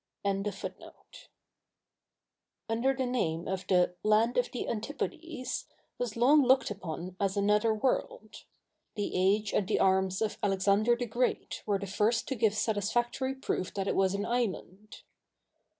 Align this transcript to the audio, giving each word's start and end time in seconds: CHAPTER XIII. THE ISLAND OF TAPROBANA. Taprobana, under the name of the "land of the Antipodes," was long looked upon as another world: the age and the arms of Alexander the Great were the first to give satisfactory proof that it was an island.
CHAPTER 0.25 0.49
XIII. 0.49 0.61
THE 0.61 0.67
ISLAND 0.83 0.89
OF 0.89 0.97
TAPROBANA. 1.27 1.27
Taprobana, 1.77 2.71
under 2.71 2.93
the 2.95 3.05
name 3.05 3.47
of 3.47 3.67
the 3.67 3.95
"land 4.01 4.37
of 4.39 4.51
the 4.51 4.67
Antipodes," 4.67 5.65
was 5.99 6.17
long 6.17 6.41
looked 6.41 6.71
upon 6.71 7.15
as 7.19 7.37
another 7.37 7.71
world: 7.75 8.45
the 8.95 9.11
age 9.13 9.53
and 9.53 9.67
the 9.67 9.79
arms 9.79 10.23
of 10.23 10.39
Alexander 10.41 10.95
the 10.95 11.05
Great 11.05 11.61
were 11.67 11.77
the 11.77 11.85
first 11.85 12.27
to 12.29 12.35
give 12.35 12.55
satisfactory 12.55 13.35
proof 13.35 13.75
that 13.75 13.87
it 13.87 13.95
was 13.95 14.15
an 14.15 14.25
island. 14.25 15.03